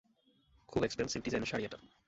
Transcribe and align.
খুব 0.69 0.81
এক্সপেন্সিভ 0.83 1.19
ডিজাইনের 1.23 1.49
শাড়ি 1.51 1.63
এটা। 1.65 1.77